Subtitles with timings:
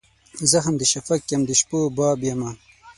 [0.51, 2.49] زخم د شفق یم د شپو باب یمه